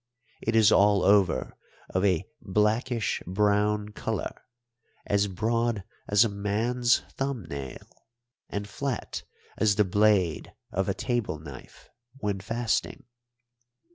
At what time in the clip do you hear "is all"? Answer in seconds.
0.55-1.03